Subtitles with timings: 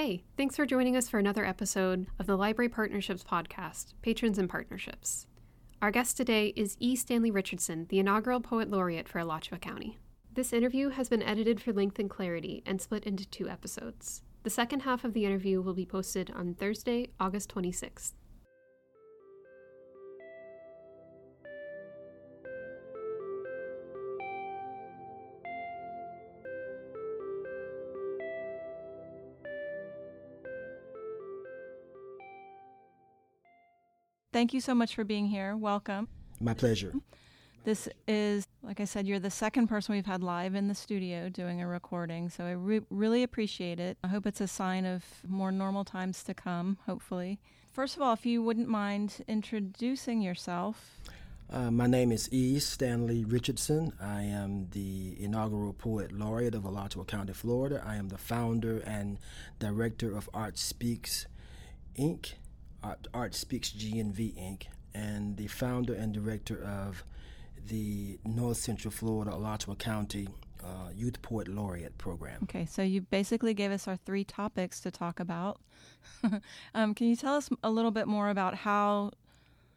[0.00, 4.48] Hey, thanks for joining us for another episode of the Library Partnerships Podcast Patrons and
[4.48, 5.26] Partnerships.
[5.82, 6.94] Our guest today is E.
[6.94, 9.98] Stanley Richardson, the inaugural Poet Laureate for Alachua County.
[10.32, 14.22] This interview has been edited for length and clarity and split into two episodes.
[14.44, 18.12] The second half of the interview will be posted on Thursday, August 26th.
[34.38, 35.56] Thank you so much for being here.
[35.56, 36.06] Welcome.
[36.38, 36.94] My pleasure.
[37.64, 41.28] This is, like I said, you're the second person we've had live in the studio
[41.28, 43.98] doing a recording, so I re- really appreciate it.
[44.04, 47.40] I hope it's a sign of more normal times to come, hopefully.
[47.72, 51.00] First of all, if you wouldn't mind introducing yourself.
[51.50, 52.60] Uh, my name is E.
[52.60, 53.92] Stanley Richardson.
[54.00, 57.82] I am the inaugural Poet Laureate of Alachua County, Florida.
[57.84, 59.18] I am the founder and
[59.58, 61.26] director of Art Speaks
[61.98, 62.34] Inc.,
[62.82, 67.04] Art, Art Speaks GNV Inc., and the founder and director of
[67.66, 70.28] the North Central Florida Alachua County
[70.64, 72.40] uh, Youth Poet Laureate Program.
[72.44, 75.60] Okay, so you basically gave us our three topics to talk about.
[76.74, 79.12] um, can you tell us a little bit more about how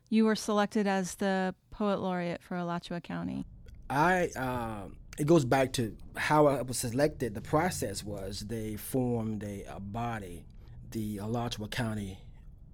[0.09, 3.45] you were selected as the Poet Laureate for Alachua County?
[3.89, 7.35] I um, it goes back to how I was selected.
[7.35, 10.45] The process was they formed a, a body,
[10.91, 12.19] the Alachua County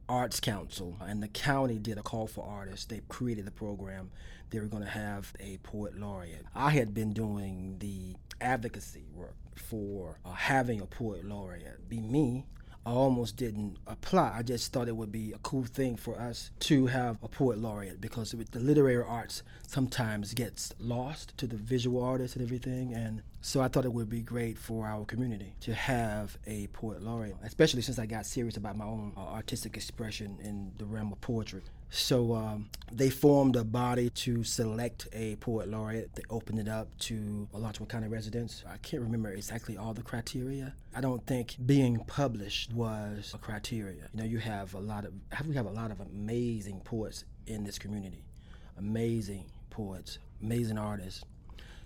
[0.10, 2.86] Arts Council, and the county did a call for artists.
[2.86, 4.12] They created the program.
[4.50, 6.46] They were going to have a poet laureate.
[6.56, 11.90] I had been doing the advocacy work for uh, having a poet laureate.
[11.90, 12.46] Be me.
[12.88, 14.32] I almost didn't apply.
[14.34, 17.58] I just thought it would be a cool thing for us to have a poet
[17.58, 22.94] laureate because the literary arts sometimes gets lost to the visual artists and everything.
[22.94, 27.04] And so I thought it would be great for our community to have a poet
[27.04, 31.12] laureate, especially since I got serious about my own uh, artistic expression in the realm
[31.12, 31.64] of poetry.
[31.90, 36.14] So um, they formed a body to select a poet laureate.
[36.16, 38.64] They opened it up to Alachua County residents.
[38.70, 40.74] I can't remember exactly all the criteria.
[40.96, 44.10] I don't think being published was a criteria.
[44.14, 47.24] You know, you have a lot of have we have a lot of amazing poets
[47.46, 48.26] in this community,
[48.78, 51.24] amazing poets, amazing artists.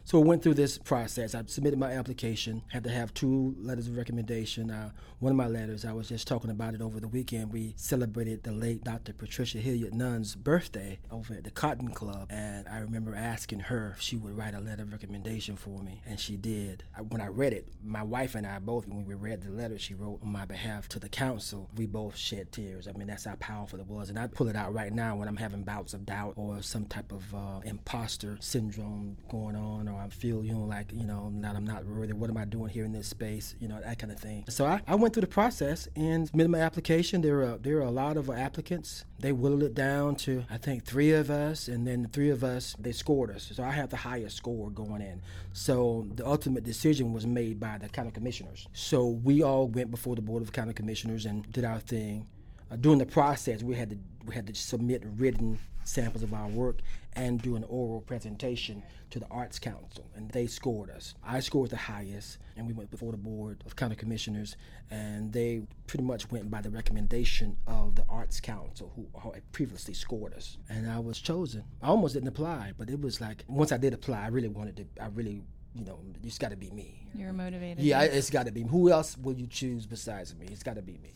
[0.03, 1.35] So we went through this process.
[1.35, 4.71] I submitted my application, had to have two letters of recommendation.
[4.71, 7.53] Uh, one of my letters, I was just talking about it over the weekend.
[7.53, 9.13] We celebrated the late Dr.
[9.13, 12.27] Patricia Hilliard Nunn's birthday over at the Cotton Club.
[12.31, 16.01] And I remember asking her if she would write a letter of recommendation for me,
[16.07, 16.83] and she did.
[16.97, 19.77] I, when I read it, my wife and I both, when we read the letter
[19.77, 22.87] she wrote on my behalf to the council, we both shed tears.
[22.87, 24.09] I mean, that's how powerful it was.
[24.09, 26.85] And I pull it out right now when I'm having bouts of doubt or some
[26.85, 31.31] type of uh, imposter syndrome going on or I feel, you know, like, you know,
[31.41, 32.13] that I'm not worthy.
[32.13, 33.55] What am I doing here in this space?
[33.59, 34.45] You know, that kind of thing.
[34.49, 37.21] So I, I went through the process and submitted my application.
[37.21, 39.05] There were there were a lot of applicants.
[39.19, 42.43] They whittled it down to I think three of us, and then the three of
[42.43, 43.51] us they scored us.
[43.53, 45.21] So I had the highest score going in.
[45.53, 48.67] So the ultimate decision was made by the county commissioners.
[48.73, 52.27] So we all went before the board of county commissioners and did our thing.
[52.71, 56.47] Uh, during the process, we had to we had to submit written samples of our
[56.47, 56.79] work
[57.13, 61.13] and do an oral presentation to the Arts Council, and they scored us.
[61.23, 64.55] I scored the highest, and we went before the board of county commissioners,
[64.89, 69.93] and they pretty much went by the recommendation of the Arts Council, who had previously
[69.93, 70.57] scored us.
[70.69, 71.63] And I was chosen.
[71.81, 74.77] I almost didn't apply, but it was like once I did apply, I really wanted
[74.77, 75.03] to.
[75.03, 75.41] I really
[75.73, 77.07] you know, it's got to be me.
[77.15, 77.83] You're motivated.
[77.83, 78.63] Yeah, it's got to be.
[78.63, 80.47] Who else will you choose besides me?
[80.51, 81.13] It's got to be me.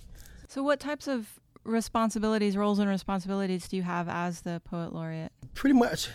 [0.47, 5.31] So, what types of responsibilities, roles and responsibilities do you have as the poet laureate?
[5.53, 6.09] Pretty much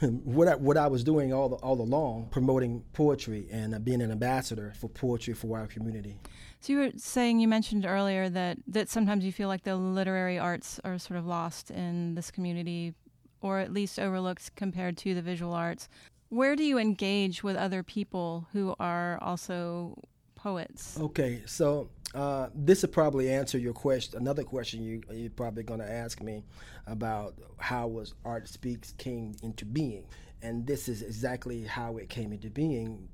[0.00, 4.02] what I, what I was doing all the, all along, promoting poetry and uh, being
[4.02, 6.18] an ambassador for poetry for our community.
[6.60, 10.38] So you were saying you mentioned earlier that that sometimes you feel like the literary
[10.38, 12.94] arts are sort of lost in this community,
[13.40, 15.88] or at least overlooked compared to the visual arts.
[16.28, 19.96] Where do you engage with other people who are also
[20.34, 20.98] poets?
[21.00, 24.18] Okay, so uh, this will probably answer your question.
[24.18, 26.42] Another question you you're probably going to ask me
[26.86, 30.04] about how was Art Speaks came into being,
[30.40, 33.08] and this is exactly how it came into being.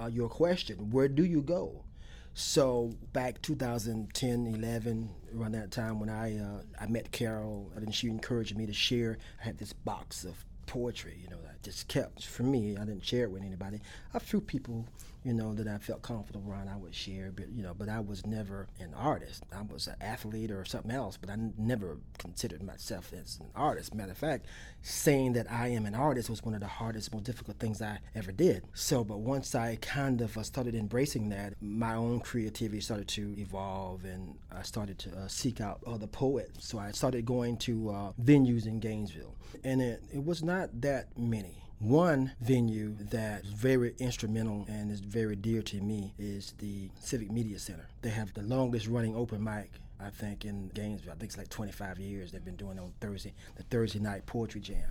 [0.00, 1.84] Uh, your question: Where do you go?
[2.32, 8.08] So back 2010, 11, around that time when I uh, I met Carol, and she
[8.08, 9.18] encouraged me to share.
[9.38, 12.76] I had this box of poetry, you know, that I just kept for me.
[12.76, 13.80] I didn't share it with anybody.
[14.14, 14.86] A few people,
[15.26, 17.32] you know, that I felt comfortable around, I would share.
[17.34, 19.42] But you know, but I was never an artist.
[19.52, 23.48] I was an athlete or something else, but I n- never considered myself as an
[23.56, 23.92] artist.
[23.92, 24.46] Matter of fact,
[24.82, 27.98] saying that I am an artist was one of the hardest, most difficult things I
[28.14, 28.62] ever did.
[28.72, 33.34] So, but once I kind of uh, started embracing that, my own creativity started to
[33.36, 36.68] evolve, and I started to uh, seek out other poets.
[36.68, 39.34] So I started going to uh, venues in Gainesville,
[39.64, 41.65] and it, it was not that many.
[41.78, 47.58] One venue that's very instrumental and is very dear to me is the Civic Media
[47.58, 47.86] Center.
[48.00, 49.70] They have the longest running open mic
[50.00, 51.12] I think in Gainesville.
[51.12, 54.60] I think it's like 25 years they've been doing on Thursday, the Thursday night poetry
[54.60, 54.90] jam.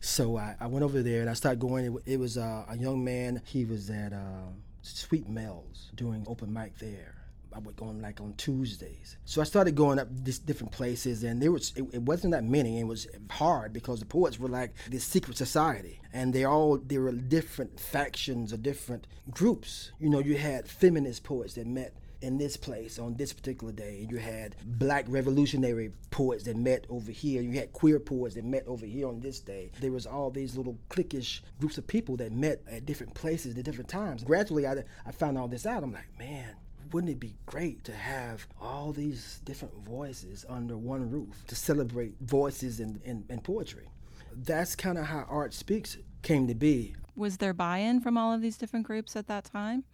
[0.00, 1.86] So I, I went over there and I started going.
[1.86, 3.40] It, it was uh, a young man.
[3.46, 4.48] He was at uh,
[4.82, 7.23] Sweet Mel's doing open mic there.
[7.54, 9.16] I would go on like on Tuesdays.
[9.24, 12.44] So I started going up these different places, and there was it, it, wasn't that
[12.44, 12.80] many.
[12.80, 17.02] It was hard because the poets were like this secret society, and they all there
[17.02, 19.92] were different factions or different groups.
[19.98, 24.06] You know, you had feminist poets that met in this place on this particular day.
[24.10, 27.42] You had black revolutionary poets that met over here.
[27.42, 29.70] You had queer poets that met over here on this day.
[29.80, 33.64] There was all these little cliquish groups of people that met at different places at
[33.64, 34.24] different times.
[34.24, 35.82] Gradually, I, I found all this out.
[35.82, 36.56] I'm like, man,
[36.92, 42.14] wouldn't it be great to have all these different voices under one roof to celebrate
[42.20, 43.88] voices in, in, in poetry?
[44.36, 46.94] That's kind of how Art Speaks came to be.
[47.16, 49.84] Was there buy in from all of these different groups at that time?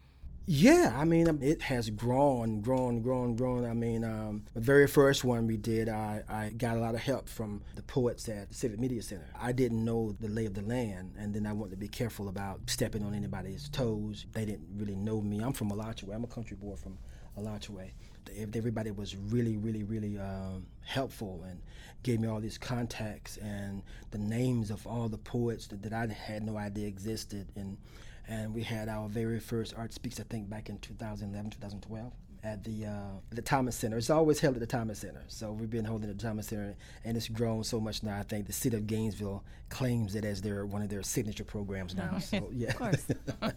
[0.47, 3.65] Yeah, I mean, it has grown, grown, grown, grown.
[3.65, 7.01] I mean, um, the very first one we did, I, I got a lot of
[7.01, 9.29] help from the poets at the Civic Media Center.
[9.41, 12.29] I didn't know the lay of the land, and then I wanted to be careful
[12.29, 14.27] about stepping on anybody's toes.
[14.33, 15.41] They didn't really know me.
[15.41, 16.17] I'm from Alachua.
[16.17, 16.99] I'm a country boy from
[17.37, 17.85] Alachua.
[18.37, 21.61] Everybody was really, really, really um, helpful and
[22.03, 26.07] gave me all these contacts and the names of all the poets that, that I
[26.07, 27.47] had no idea existed.
[27.57, 27.77] And
[28.31, 32.13] and we had our very first Art Speaks, I think, back in 2011, 2012
[32.43, 32.93] at the uh,
[33.31, 33.99] the Thomas Center.
[33.99, 35.25] It's always held at the Thomas Center.
[35.27, 36.75] So we've been holding at the Thomas Center,
[37.05, 38.19] and it's grown so much now.
[38.19, 41.95] I think the city of Gainesville claims it as their one of their signature programs
[41.95, 42.19] now.
[42.19, 43.07] So yeah, of course.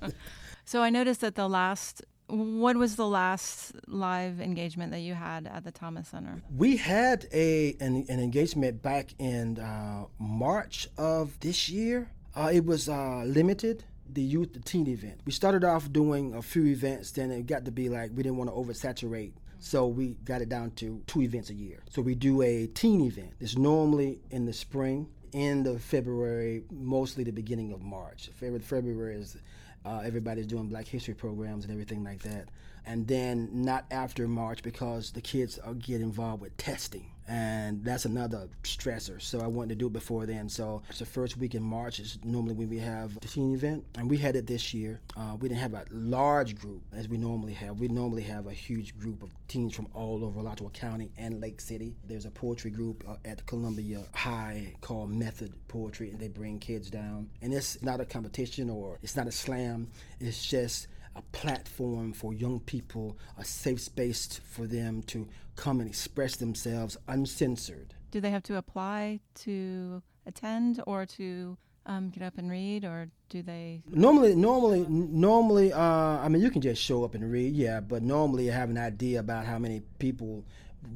[0.66, 2.02] so I noticed that the last.
[2.28, 6.42] What was the last live engagement that you had at the Thomas Center?
[6.56, 12.10] We had a an, an engagement back in uh, March of this year.
[12.36, 15.22] Uh, it was uh, limited the youth, the teen event.
[15.26, 18.38] We started off doing a few events, then it got to be like we didn't
[18.38, 19.34] want to oversaturate.
[19.60, 21.80] So we got it down to two events a year.
[21.90, 23.32] So we do a teen event.
[23.40, 28.30] It's normally in the spring, end of February, mostly the beginning of March.
[28.36, 29.38] February is
[29.86, 32.50] uh, everybody's doing Black History programs and everything like that.
[32.86, 38.06] And then not after March because the kids are get involved with testing and that's
[38.06, 39.22] another stressor.
[39.22, 40.50] So I wanted to do it before then.
[40.50, 43.86] So it's the first week in March is normally when we have the teen event,
[43.96, 45.00] and we had it this year.
[45.16, 47.80] Uh, we didn't have a large group as we normally have.
[47.80, 51.62] We normally have a huge group of teens from all over Alachua County and Lake
[51.62, 51.96] City.
[52.06, 56.90] There's a poetry group uh, at Columbia High called Method Poetry, and they bring kids
[56.90, 57.30] down.
[57.42, 59.88] And it's not a competition or it's not a slam.
[60.20, 65.90] It's just a platform for young people, a safe space for them to come and
[65.90, 67.94] express themselves uncensored.
[68.12, 73.10] Do they have to apply to attend or to um, get up and read, or
[73.30, 73.82] do they?
[73.90, 77.82] Normally, normally, normally, uh, I mean, you can just show up and read, yeah.
[77.82, 80.46] But normally, you have an idea about how many people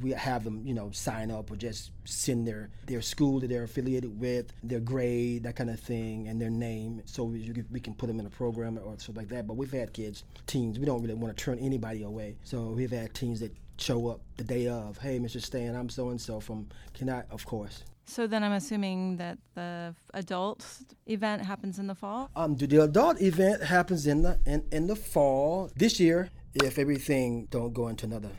[0.01, 3.63] we have them, you know, sign up or just send their their school that they're
[3.63, 7.93] affiliated with, their grade, that kind of thing, and their name, so we, we can
[7.93, 9.47] put them in a program or stuff like that.
[9.47, 10.79] But we've had kids, teens.
[10.79, 14.21] We don't really want to turn anybody away, so we've had teens that show up
[14.37, 14.97] the day of.
[14.97, 15.41] Hey, Mr.
[15.41, 16.67] Stan, I'm so and so from.
[16.93, 17.23] Can I?
[17.31, 17.83] Of course.
[18.09, 20.65] So then I'm assuming that the adult
[21.07, 22.29] event happens in the fall.
[22.37, 27.47] Um, the adult event happens in the in, in the fall this year if everything
[27.51, 28.29] don't go into another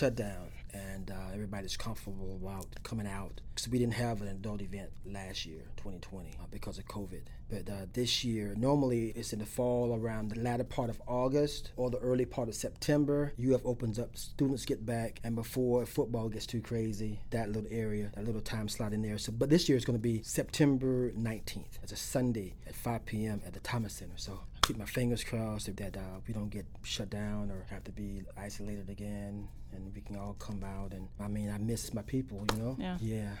[0.00, 3.42] shut down and uh, everybody's comfortable about coming out.
[3.54, 7.20] Because we didn't have an adult event last year, 2020, uh, because of COVID.
[7.50, 11.72] But uh, this year, normally it's in the fall around the latter part of August
[11.76, 13.34] or the early part of September.
[13.38, 18.10] UF opens up, students get back, and before football gets too crazy, that little area,
[18.14, 19.18] that little time slot in there.
[19.18, 21.78] So, but this year it's going to be September 19th.
[21.82, 23.42] It's a Sunday at 5 p.m.
[23.44, 24.16] at the Thomas Center.
[24.16, 24.40] So
[24.70, 28.22] keep my fingers crossed that uh, we don't get shut down or have to be
[28.36, 30.92] isolated again, and we can all come out.
[30.92, 32.76] And I mean, I miss my people, you know.
[32.78, 32.96] Yeah.
[33.00, 33.32] Yeah.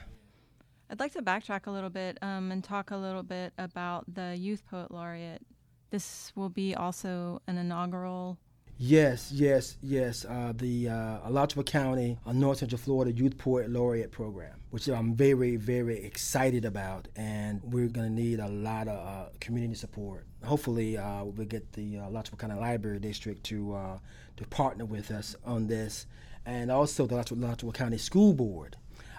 [0.90, 4.34] I'd like to backtrack a little bit um, and talk a little bit about the
[4.36, 5.42] Youth Poet Laureate.
[5.90, 8.38] This will be also an inaugural
[8.82, 10.24] Yes, yes, yes.
[10.24, 15.14] Uh, the uh, Alachua County uh, North Central Florida Youth Poet Laureate Program, which I'm
[15.14, 20.24] very, very excited about, and we're going to need a lot of uh, community support.
[20.42, 23.98] Hopefully, uh, we'll get the uh, Alachua County Library District to uh,
[24.38, 26.06] to partner with us on this,
[26.46, 28.78] and also the Alachua, Alachua County School Board.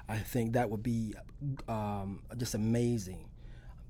[0.10, 1.14] I think that would be
[1.68, 3.26] um, just amazing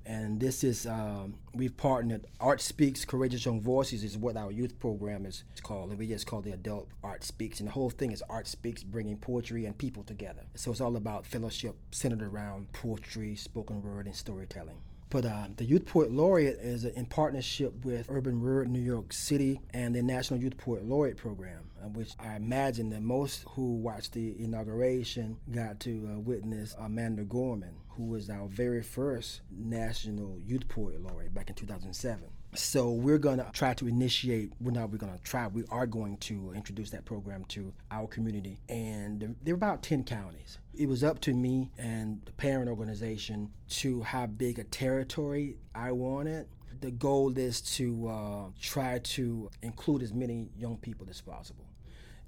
[0.04, 4.78] and this is um, we've partnered art speaks courageous young voices is what our youth
[4.78, 5.90] program is called.
[5.90, 7.60] And we just call the adult art speaks.
[7.60, 10.42] And the whole thing is art speaks bringing poetry and people together.
[10.54, 14.78] So it's all about fellowship centered around poetry spoken word and storytelling
[15.12, 19.60] but uh, the Youth Poet Laureate is in partnership with Urban Word New York City
[19.74, 24.12] and the National Youth Poet Laureate Program, uh, which I imagine that most who watched
[24.12, 30.66] the inauguration got to uh, witness Amanda Gorman, who was our very first National Youth
[30.68, 32.22] Poet Laureate back in 2007.
[32.54, 35.86] So we're going to try to initiate, we're not we're going to try, we are
[35.86, 38.58] going to introduce that program to our community.
[38.68, 40.58] And there are about 10 counties.
[40.74, 45.92] It was up to me and the parent organization to how big a territory I
[45.92, 46.46] wanted.
[46.80, 51.64] The goal is to uh, try to include as many young people as possible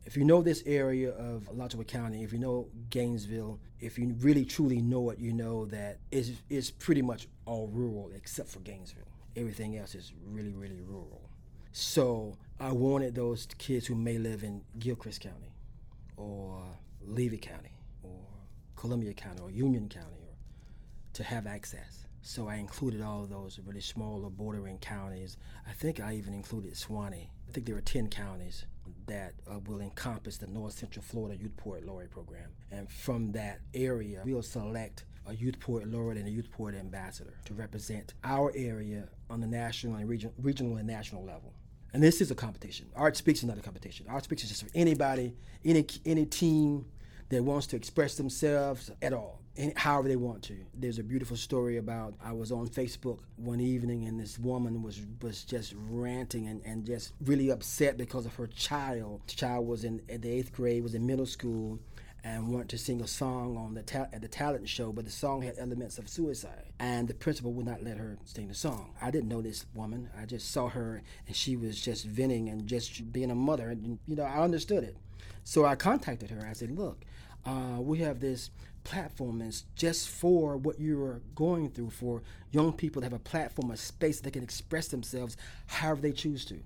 [0.06, 4.44] if you know this area of Alachua County, if you know Gainesville, if you really
[4.44, 9.13] truly know it, you know that it's, it's pretty much all rural except for Gainesville.
[9.36, 11.28] Everything else is really, really rural.
[11.72, 15.54] So I wanted those kids who may live in Gilchrist County
[16.16, 16.62] or
[17.02, 18.20] Levy County or
[18.76, 20.34] Columbia County or Union County or,
[21.14, 22.06] to have access.
[22.22, 25.36] So I included all those really smaller bordering counties.
[25.68, 27.28] I think I even included Suwannee.
[27.48, 28.64] I think there are 10 counties
[29.06, 32.50] that uh, will encompass the North Central Florida Youth Poet Laureate Program.
[32.70, 37.34] And from that area, we'll select a youth poet laureate and a youth poet ambassador
[37.44, 41.52] to represent our area on the national and region, regional and national level.
[41.92, 42.86] And this is a competition.
[42.96, 44.06] Art Speaks is not a competition.
[44.08, 46.86] Art Speaks is just for anybody, any any team
[47.28, 50.56] that wants to express themselves at all, any, however they want to.
[50.74, 55.00] There's a beautiful story about I was on Facebook one evening and this woman was
[55.22, 59.22] was just ranting and, and just really upset because of her child.
[59.28, 61.78] The child was in the eighth grade, was in middle school,
[62.24, 65.10] and wanted to sing a song on the ta- at the talent show, but the
[65.10, 68.94] song had elements of suicide, and the principal would not let her sing the song.
[69.00, 70.08] I didn't know this woman.
[70.18, 73.98] I just saw her, and she was just venting and just being a mother, and
[74.08, 74.96] you know I understood it.
[75.44, 76.46] So I contacted her.
[76.46, 77.04] I said, "Look,
[77.44, 78.50] uh, we have this
[78.84, 83.70] platform that's just for what you're going through, for young people to have a platform,
[83.70, 86.62] a space they can express themselves however they choose to."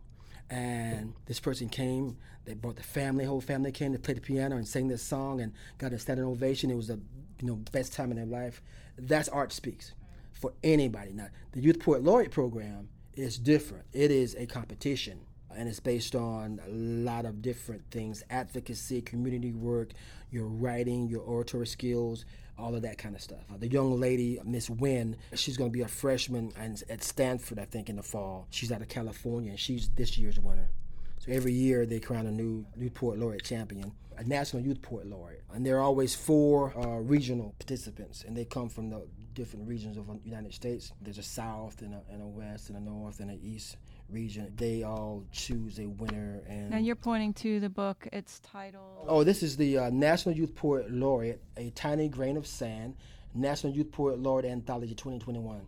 [0.50, 2.16] And this person came.
[2.44, 5.40] They brought the family, whole family came to play the piano and sang this song
[5.40, 6.70] and got a standing ovation.
[6.70, 7.00] It was the
[7.40, 8.62] you know best time in their life.
[8.96, 9.92] That's art speaks
[10.32, 11.12] for anybody.
[11.12, 13.84] Now the Youth Poet Laureate program is different.
[13.92, 15.20] It is a competition
[15.56, 19.90] and it's based on a lot of different things advocacy community work
[20.30, 22.24] your writing your oratory skills
[22.58, 23.40] all of that kind of stuff.
[23.52, 27.58] Uh, the young lady, Miss Huynh, she's going to be a freshman and at Stanford,
[27.58, 28.46] I think, in the fall.
[28.50, 30.70] She's out of California, and she's this year's winner.
[31.18, 35.42] So every year they crown a new Newport Laureate champion, a National Youth Poet Laureate.
[35.52, 39.96] And there are always four uh, regional participants, and they come from the different regions
[39.96, 40.92] of the United States.
[41.00, 43.76] There's a South, and a, and a West, and a North, and an East
[44.10, 44.52] region.
[44.56, 46.40] They all choose a winner.
[46.48, 48.06] And now you're pointing to the book.
[48.12, 49.06] It's titled.
[49.06, 52.96] Oh, this is the uh, National Youth Poet Laureate, A Tiny Grain of Sand,
[53.34, 55.60] National Youth Poet Laureate Anthology 2021.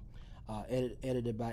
[0.48, 1.52] Uh, edit, edited by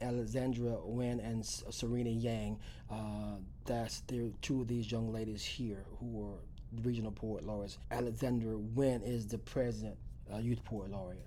[0.00, 2.60] Alexandra Huynh and Serena Yang.
[2.88, 6.38] Uh, that's there two of these young ladies here who are
[6.84, 7.78] regional poet laureates.
[7.90, 9.96] Alexandra Huynh is the present
[10.32, 11.26] uh, youth poet laureate.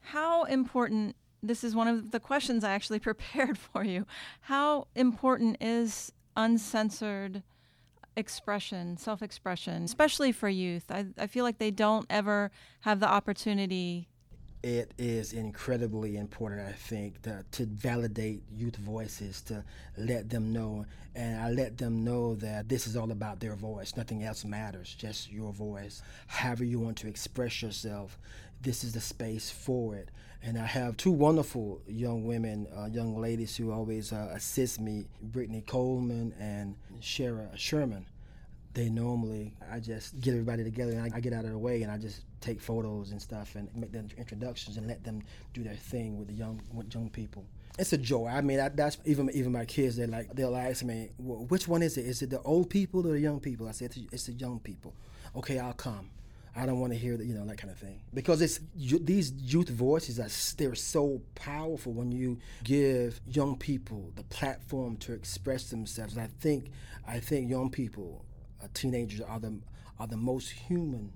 [0.00, 4.06] How important this is one of the questions I actually prepared for you.
[4.42, 7.42] How important is uncensored
[8.16, 10.84] expression, self expression, especially for youth?
[10.90, 14.08] I, I feel like they don't ever have the opportunity.
[14.62, 19.64] It is incredibly important, I think, to, to validate youth voices, to
[19.96, 20.84] let them know.
[21.14, 23.96] And I let them know that this is all about their voice.
[23.96, 26.02] Nothing else matters, just your voice.
[26.26, 28.18] However, you want to express yourself,
[28.60, 30.10] this is the space for it.
[30.42, 35.06] And I have two wonderful young women, uh, young ladies who always uh, assist me
[35.20, 38.06] Brittany Coleman and Shara Sherman.
[38.72, 41.82] They normally, I just get everybody together and I, I get out of the way
[41.82, 45.62] and I just take photos and stuff and make the introductions and let them do
[45.62, 47.44] their thing with the young with young people.
[47.78, 48.28] It's a joy.
[48.28, 49.96] I mean, I, that's even even my kids.
[49.96, 52.06] They like they'll ask me, well, which one is it?
[52.06, 53.68] Is it the old people or the young people?
[53.68, 54.94] I said it's the young people.
[55.34, 56.10] Okay, I'll come.
[56.54, 58.00] I don't want to hear that, you know, that kind of thing.
[58.12, 64.12] Because it's you, these youth voices are they're so powerful when you give young people
[64.16, 66.14] the platform to express themselves.
[66.14, 66.70] And I think
[67.06, 68.24] I think young people,
[68.62, 69.60] uh, teenagers, are the
[69.98, 71.12] are the most human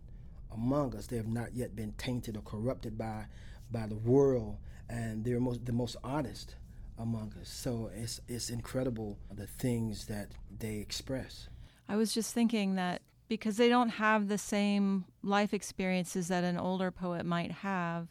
[0.52, 1.06] among us.
[1.06, 3.26] They have not yet been tainted or corrupted by
[3.70, 6.54] by the world, and they're most the most honest
[6.98, 7.48] among us.
[7.48, 11.48] So it's it's incredible the things that they express.
[11.88, 16.58] I was just thinking that because they don't have the same life experiences that an
[16.58, 18.08] older poet might have,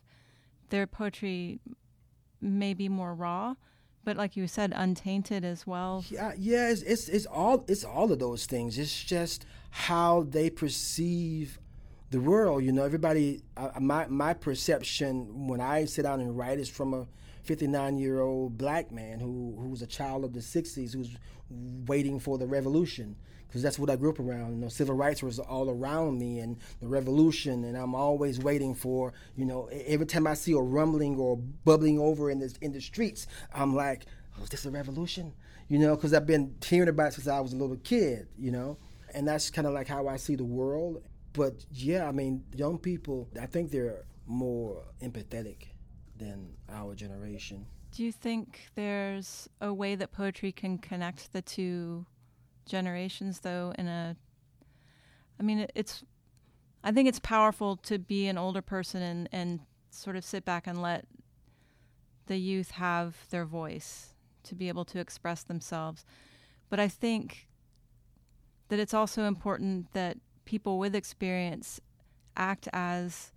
[0.70, 1.60] their poetry
[2.41, 3.55] may be more raw,
[4.03, 6.03] but like you said, untainted as well.
[6.10, 8.77] Yeah, yeah, it's, it's it's all it's all of those things.
[8.77, 11.60] It's just how they perceive
[12.10, 12.63] the world.
[12.63, 13.43] You know, everybody.
[13.55, 17.08] Uh, my my perception when I sit down and write is from a
[17.43, 21.15] 59 year old black man who who was a child of the 60s who's
[21.50, 23.15] waiting for the revolution
[23.54, 24.54] because that's what I grew up around.
[24.54, 28.74] You know, civil rights was all around me and the revolution, and I'm always waiting
[28.74, 29.14] for.
[29.36, 32.82] You know, every time I see a rumbling or bubbling over in the in the
[32.82, 34.08] streets, I'm like,
[34.40, 35.34] oh, is this a revolution?
[35.68, 38.28] You know, because I've been hearing about it since I was a little kid.
[38.40, 38.80] You know,
[39.14, 41.04] and that's kind of like how I see the world.
[41.34, 45.68] But yeah, I mean, young people, I think they're more empathetic
[46.18, 47.68] than our generation.
[47.92, 52.08] Do you think there's a way that poetry can connect the two
[52.65, 54.15] generations though in a
[55.39, 56.03] I mean it's
[56.84, 60.67] I think it's powerful to be an older person and and sort of sit back
[60.67, 61.05] and let
[62.25, 66.05] the youth have their voice to be able to express themselves.
[66.70, 67.48] But I think
[68.70, 71.79] that it's also important that people with experience
[72.36, 73.32] act as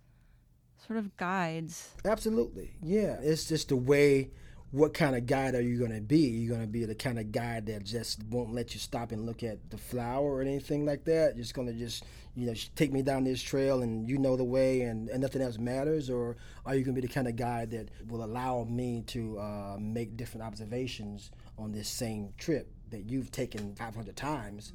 [0.85, 1.91] sort of guides.
[2.05, 2.71] Absolutely.
[2.81, 3.17] Yeah.
[3.21, 4.31] It's just the way
[4.71, 6.19] what kind of guide are you going to be?
[6.19, 9.25] You're going to be the kind of guy that just won't let you stop and
[9.25, 11.37] look at the flower or anything like that.
[11.37, 12.03] Just going to just,
[12.35, 15.41] you know, take me down this trail and you know the way and, and nothing
[15.41, 16.09] else matters?
[16.09, 19.39] Or are you going to be the kind of guy that will allow me to
[19.39, 24.73] uh, make different observations on this same trip that you've taken 500 times,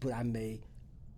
[0.00, 0.62] but I may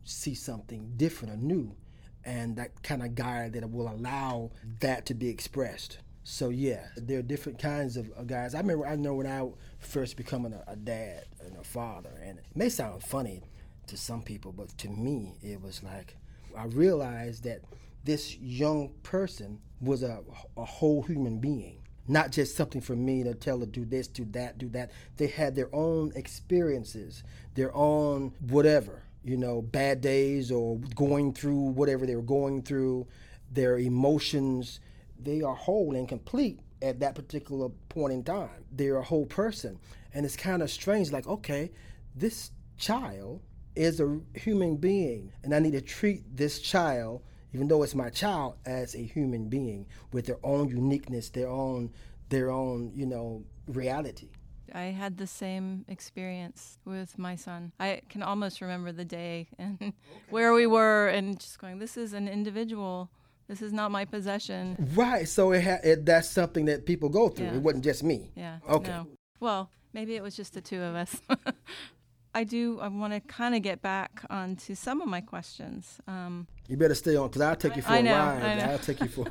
[0.03, 1.77] see something different or new?
[2.25, 5.99] And that kind of guy that will allow that to be expressed.
[6.29, 8.57] So yeah, there are different kinds of guys.
[8.57, 12.41] I remember, I know when I first becoming a, a dad and a father, and
[12.41, 13.45] it may sound funny
[13.87, 16.17] to some people, but to me, it was like
[16.59, 17.61] I realized that
[18.03, 20.25] this young person was a,
[20.57, 21.79] a whole human being,
[22.09, 24.91] not just something for me to tell to do this, do that, do that.
[25.19, 27.23] They had their own experiences,
[27.55, 33.07] their own whatever, you know, bad days or going through whatever they were going through,
[33.53, 34.81] their emotions
[35.21, 38.65] they are whole and complete at that particular point in time.
[38.73, 39.79] They're a whole person.
[40.13, 41.73] And it's kind of strange, like, okay,
[42.15, 43.41] this child
[43.75, 48.09] is a human being, and I need to treat this child, even though it's my
[48.09, 51.93] child, as a human being with their own uniqueness, their own
[52.29, 54.29] their own, you know, reality.
[54.75, 57.73] I had the same experience with my son.
[57.79, 59.93] I can almost remember the day and okay.
[60.31, 63.11] where we were and just going, this is an individual
[63.49, 64.77] this is not my possession.
[64.95, 65.29] Right.
[65.29, 67.47] So it, ha- it that's something that people go through.
[67.47, 67.55] Yeah.
[67.55, 68.31] It wasn't just me.
[68.35, 68.59] Yeah.
[68.69, 68.91] Okay.
[68.91, 69.07] No.
[69.41, 71.21] Well, maybe it was just the two of us.
[72.35, 72.79] I do.
[72.81, 75.99] I want to kind of get back onto some of my questions.
[76.07, 78.59] Um, you better stay on, because I'll take you for I a know, ride.
[78.61, 79.25] I'll take you for.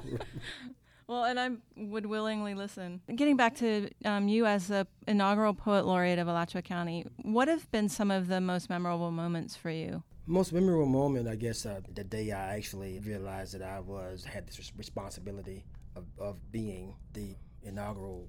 [1.08, 3.01] well, and I would willingly listen.
[3.15, 7.69] Getting back to um, you as the inaugural poet laureate of Alachua County, what have
[7.71, 10.01] been some of the most memorable moments for you?
[10.27, 14.47] Most memorable moment, I guess, uh, the day I actually realized that I was had
[14.47, 18.27] this responsibility of, of being the inaugural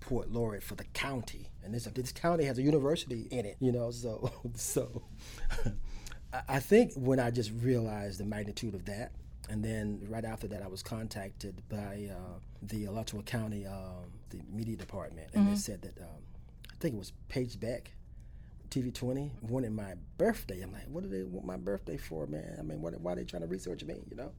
[0.00, 3.72] poet laureate for the county, and this this county has a university in it, you
[3.72, 3.90] know.
[3.90, 5.02] So, so
[6.48, 9.12] I think when I just realized the magnitude of that,
[9.48, 14.40] and then right after that, I was contacted by uh, the Alachua County, um, the
[14.50, 15.54] media department, and mm-hmm.
[15.54, 16.22] they said that um,
[16.70, 17.92] I think it was Paige Beck
[18.70, 20.60] TV 20 wanted my birthday.
[20.60, 22.56] I'm like, what do they want my birthday for, man?
[22.58, 24.32] I mean, what, why are they trying to research me, you know?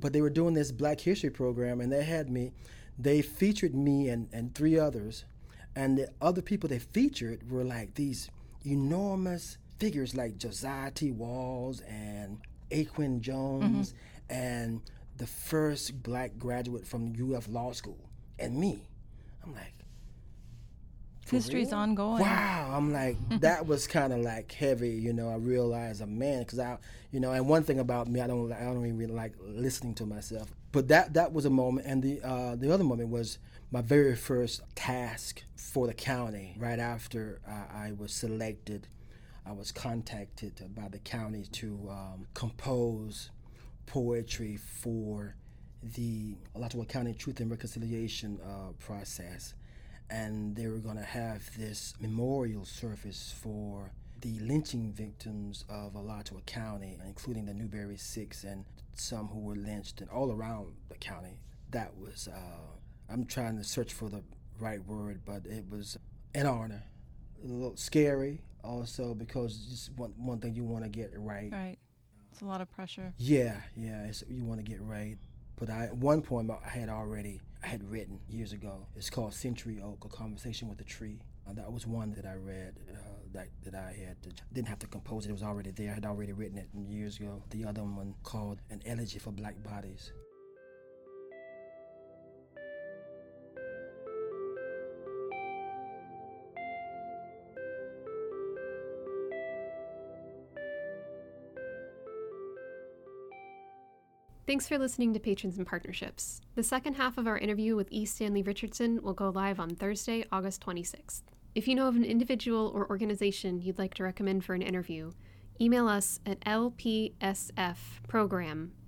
[0.00, 2.52] But they were doing this Black History program, and they had me,
[2.98, 5.24] they featured me and, and three others.
[5.74, 8.30] And the other people they featured were like these
[8.64, 11.10] enormous figures like Josiah T.
[11.12, 12.38] Walls and
[12.70, 12.84] A.
[12.84, 13.94] Quinn Jones
[14.30, 14.34] mm-hmm.
[14.34, 14.82] and
[15.16, 17.98] the first black graduate from UF Law School
[18.38, 18.82] and me.
[19.44, 19.74] I'm like,
[21.28, 22.22] history's ongoing.
[22.22, 25.28] Wow, I'm like that was kind of like heavy, you know.
[25.28, 26.78] I realized a man because I,
[27.10, 29.94] you know, and one thing about me, I don't, I don't even really like listening
[29.96, 30.52] to myself.
[30.72, 33.38] But that that was a moment, and the uh, the other moment was
[33.70, 36.56] my very first task for the county.
[36.58, 38.86] Right after uh, I was selected,
[39.46, 43.30] I was contacted by the county to um, compose
[43.86, 45.34] poetry for
[45.82, 49.54] the Alachua County Truth and Reconciliation uh, process.
[50.10, 56.40] And they were going to have this memorial service for the lynching victims of Alachua
[56.46, 61.40] County, including the Newberry Six and some who were lynched and all around the county.
[61.70, 64.22] That was, uh, I'm trying to search for the
[64.58, 65.96] right word, but it was
[66.34, 66.82] an honor.
[67.42, 71.50] A little scary also because just one, one thing you want to get right.
[71.50, 71.78] Right.
[72.32, 73.14] It's a lot of pressure.
[73.16, 75.16] Yeah, yeah, it's, you want to get right.
[75.60, 78.86] But I, one poem I had already, I had written years ago.
[78.96, 81.18] It's called Century Oak, A Conversation with a Tree.
[81.46, 82.96] Uh, that was one that I read uh,
[83.34, 85.28] that, that I had to, didn't have to compose it.
[85.28, 85.90] It was already there.
[85.90, 87.42] I had already written it years ago.
[87.50, 90.12] The other one called An Elegy for Black Bodies.
[104.50, 106.40] Thanks for listening to Patrons and Partnerships.
[106.56, 108.04] The second half of our interview with E.
[108.04, 111.22] Stanley Richardson will go live on Thursday, August 26th.
[111.54, 115.12] If you know of an individual or organization you'd like to recommend for an interview,
[115.60, 117.10] email us at lpsfprogram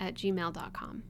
[0.00, 1.04] at gmail.com.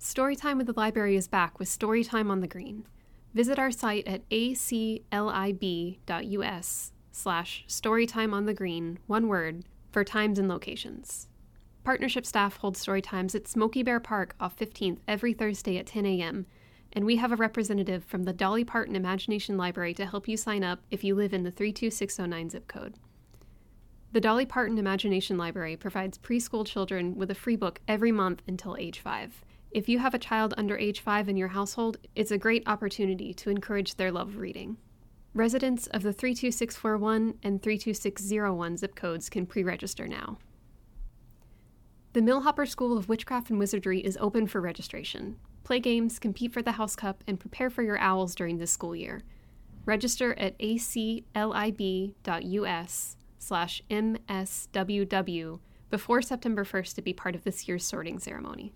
[0.00, 2.84] Storytime with the Library is back with Storytime on the Green.
[3.32, 4.90] Visit our site at aclib.us
[7.12, 11.28] slash storytime on the green, one word, for times and locations.
[11.86, 16.04] Partnership staff hold story times at Smokey Bear Park off 15th every Thursday at 10
[16.04, 16.44] a.m.,
[16.92, 20.64] and we have a representative from the Dolly Parton Imagination Library to help you sign
[20.64, 22.94] up if you live in the 32609 zip code.
[24.10, 28.76] The Dolly Parton Imagination Library provides preschool children with a free book every month until
[28.76, 29.44] age 5.
[29.70, 33.32] If you have a child under age 5 in your household, it's a great opportunity
[33.34, 34.76] to encourage their love of reading.
[35.34, 40.38] Residents of the 32641 and 32601 zip codes can pre register now.
[42.16, 45.36] The Millhopper School of Witchcraft and Wizardry is open for registration.
[45.64, 48.96] Play games, compete for the House Cup, and prepare for your owls during this school
[48.96, 49.20] year.
[49.84, 51.26] Register at aclib.us
[53.38, 58.72] slash msww before September 1st to be part of this year's sorting ceremony.